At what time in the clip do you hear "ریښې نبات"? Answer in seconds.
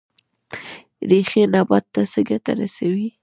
1.09-1.85